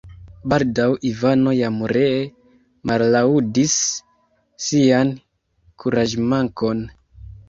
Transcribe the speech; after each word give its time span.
Baldaŭ 0.51 0.85
Ivano 1.07 1.51
jam 1.57 1.75
ree 1.91 2.15
mallaŭdis 2.91 3.75
sian 4.69 5.13
kuraĝmankon. 5.85 6.83